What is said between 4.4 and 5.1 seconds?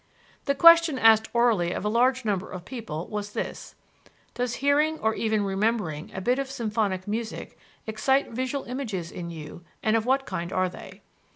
hearing